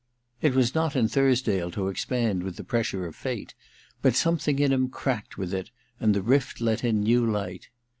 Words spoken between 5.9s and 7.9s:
and the rift let in new light.